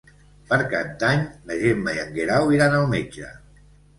Per 0.51 0.57
Cap 0.71 0.95
d'Any 1.03 1.19
na 1.51 1.57
Gemma 1.59 1.95
i 1.97 2.01
en 2.05 2.17
Guerau 2.17 2.49
iran 2.57 2.75
al 2.79 2.89
metge. 2.97 3.29